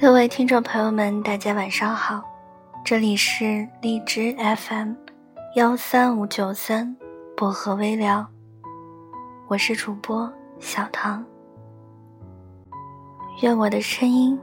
[0.00, 2.22] 各位听众朋友们，大家晚上好，
[2.84, 4.92] 这里是荔枝 FM
[5.56, 6.96] 幺三五九三
[7.36, 8.24] 薄荷微聊，
[9.48, 11.24] 我是主播小唐。
[13.42, 14.38] 愿我的声音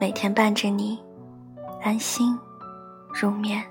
[0.00, 1.00] 每天伴着你
[1.80, 2.36] 安心
[3.14, 3.64] 入眠。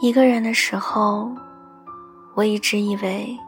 [0.00, 1.30] 一个人的时候。
[2.40, 3.38] 我一直以为，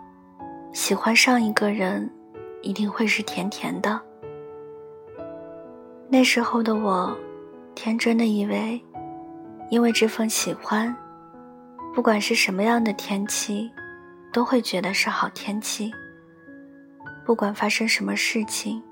[0.75, 2.11] 喜欢上一个人，
[2.61, 3.99] 一定会是甜甜的。
[6.11, 7.17] 那时候的我，
[7.75, 8.79] 天真的以为，
[9.71, 10.95] 因为这份喜欢，
[11.95, 13.73] 不管是什么样的天气，
[14.31, 15.91] 都会觉得是好天气。
[17.25, 18.83] 不管发生什么事情，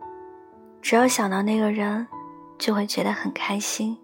[0.81, 2.07] 只要想到那个人，
[2.57, 3.95] 就会觉得很开心。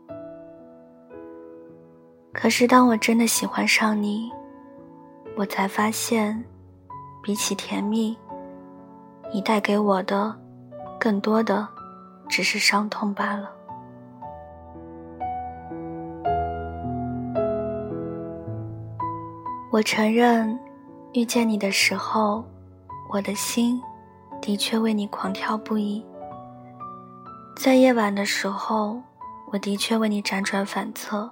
[2.34, 4.30] 可是当我真的喜欢上你，
[5.38, 6.42] 我才发现，
[7.22, 8.16] 比起甜蜜，
[9.30, 10.34] 你带给我的，
[10.98, 11.68] 更多的
[12.26, 13.50] 只是伤痛罢了。
[19.70, 20.58] 我承认，
[21.12, 22.42] 遇见你的时候，
[23.12, 23.78] 我的心
[24.40, 26.02] 的确为你狂跳不已。
[27.58, 28.98] 在夜晚的时候，
[29.52, 31.30] 我的确为你辗转反侧。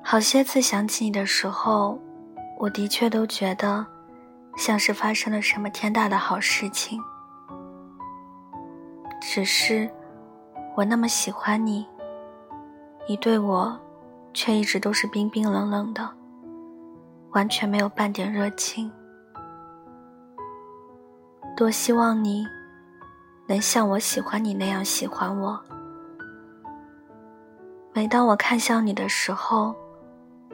[0.00, 1.98] 好些次想起你的时候。
[2.58, 3.86] 我的确都觉得，
[4.56, 6.98] 像是发生了什么天大的好事情。
[9.20, 9.90] 只是，
[10.74, 11.86] 我那么喜欢你，
[13.06, 13.78] 你对我，
[14.32, 16.08] 却一直都是冰冰冷冷的，
[17.32, 18.90] 完全没有半点热情。
[21.54, 22.46] 多希望你，
[23.46, 25.60] 能像我喜欢你那样喜欢我。
[27.92, 29.74] 每当我看向你的时候。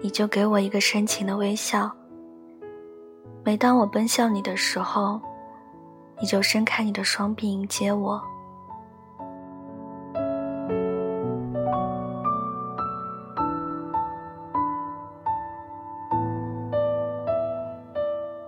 [0.05, 1.89] 你就给我一个深情的微笑。
[3.45, 5.21] 每当我奔向你的时候，
[6.21, 8.23] 你就伸开你的双臂迎接我。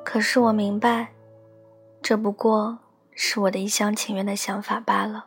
[0.04, 1.08] 可是我明白，
[2.00, 2.78] 这不过
[3.10, 5.24] 是我的一厢情愿的想法罢了。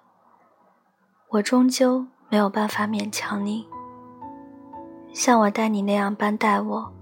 [1.28, 3.68] 我终究没有办法勉强你。
[5.12, 6.94] 像我待你那样般待我，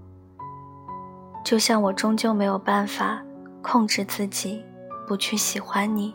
[1.46, 3.22] 就像我终究没有办法
[3.62, 4.64] 控制自己
[5.06, 6.12] 不去喜欢你。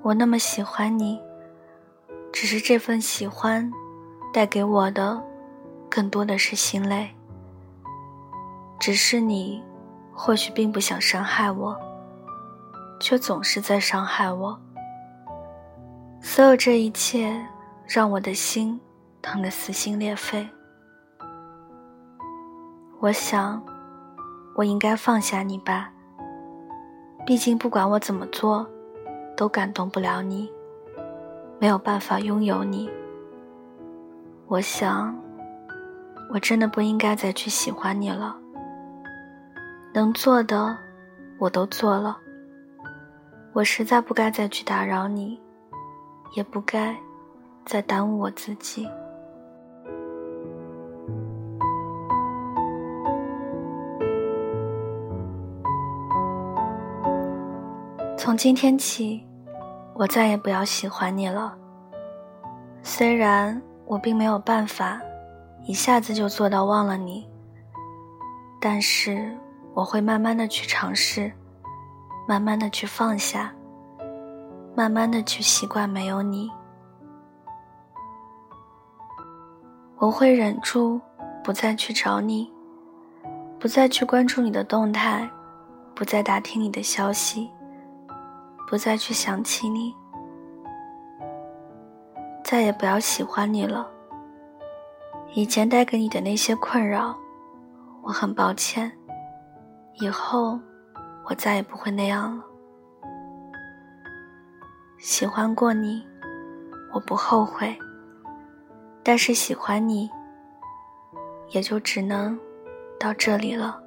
[0.00, 1.20] 我那么喜欢你，
[2.32, 3.70] 只是这份喜欢
[4.32, 5.22] 带给我的
[5.90, 7.14] 更多的是心累。
[8.78, 9.62] 只是你
[10.10, 11.78] 或许并不想伤害我，
[12.98, 14.58] 却总是在伤害我。
[16.22, 17.38] 所有这一切
[17.86, 18.80] 让我的心。
[19.22, 20.48] 疼得撕心裂肺。
[23.02, 23.62] 我想，
[24.54, 25.90] 我应该放下你吧。
[27.24, 28.68] 毕竟，不管我怎么做，
[29.34, 30.52] 都感动不了你，
[31.58, 32.90] 没有办法拥有你。
[34.48, 35.18] 我想，
[36.30, 38.36] 我真的不应该再去喜欢你了。
[39.94, 40.76] 能做的，
[41.38, 42.18] 我都做了。
[43.54, 45.40] 我实在不该再去打扰你，
[46.34, 46.94] 也不该
[47.64, 48.86] 再耽误我自己。
[58.22, 59.26] 从今天起，
[59.94, 61.56] 我再也不要喜欢你了。
[62.82, 65.00] 虽然我并没有办法
[65.64, 67.26] 一下子就做到忘了你，
[68.60, 69.34] 但是
[69.72, 71.32] 我会慢慢的去尝试，
[72.28, 73.54] 慢慢的去放下，
[74.76, 76.50] 慢慢的去习惯没有你。
[79.96, 81.00] 我会忍住，
[81.42, 82.52] 不再去找你，
[83.58, 85.26] 不再去关注你的动态，
[85.94, 87.48] 不再打听你的消息。
[88.70, 89.92] 不再去想起你，
[92.44, 93.90] 再也不要喜欢你了。
[95.34, 97.18] 以前带给你的那些困扰，
[98.00, 98.92] 我很抱歉。
[99.94, 100.56] 以后
[101.28, 102.44] 我再也不会那样了。
[104.98, 106.06] 喜欢过你，
[106.94, 107.76] 我不后悔。
[109.02, 110.08] 但是喜欢你，
[111.48, 112.38] 也就只能
[113.00, 113.82] 到这里了。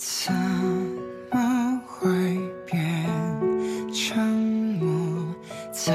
[0.00, 0.32] 怎
[1.32, 2.78] 么会变
[3.92, 4.16] 沉
[4.80, 5.34] 默？
[5.72, 5.92] 才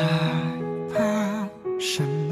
[0.94, 1.47] 怕
[1.79, 2.23] 什么？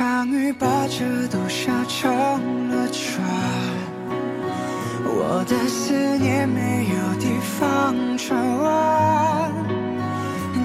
[0.00, 3.22] 场雨把这都下成了船，
[5.04, 8.32] 我的思念没有地方转
[8.62, 9.52] 弯。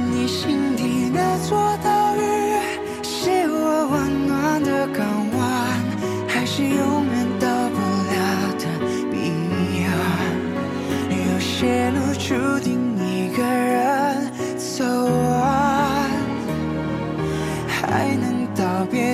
[0.10, 1.95] 你心底那座岛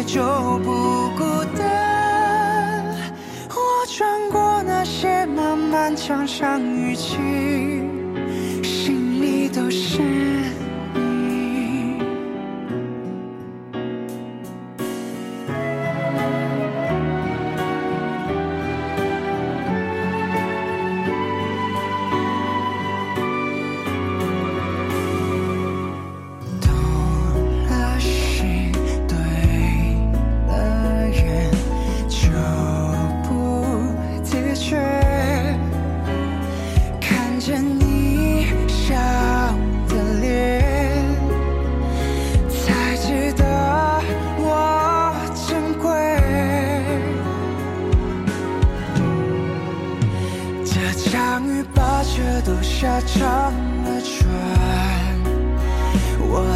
[0.03, 0.21] 就
[0.59, 1.23] 不孤
[1.57, 2.83] 单。
[3.49, 7.15] 我穿过那些漫漫长长雨季，
[8.63, 10.01] 心里都是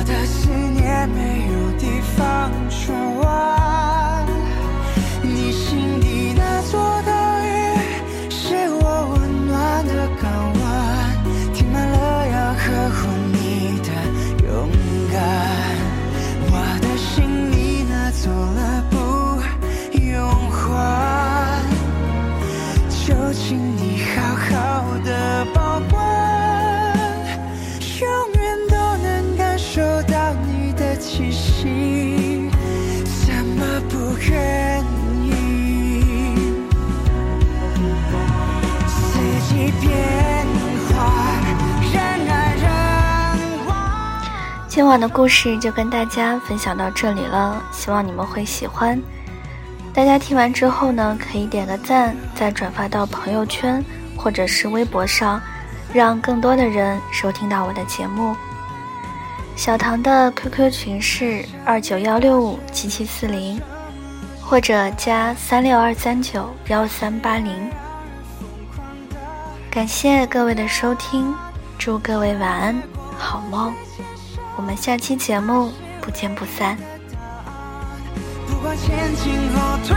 [0.06, 0.65] 的心。
[44.86, 49.02] 今晚的故事就跟大家分享到这里了，希望你们会喜欢。
[49.92, 53.84] 大家听完之后呢，可以点个赞，再转发到朋友圈
[54.16, 55.42] 或者是微博上，
[55.92, 58.36] 让更多的人收听到我的节目。
[59.56, 63.60] 小唐的 QQ 群是二九幺六五七七四零，
[64.40, 67.72] 或者加三六二三九幺三八零。
[69.72, 71.34] 感谢各位的收听，
[71.80, 72.84] 祝各位晚安，
[73.18, 73.74] 好梦。
[74.58, 75.72] 我们下期节目
[76.02, 76.78] 不见不散。
[78.48, 79.96] 不管前进后退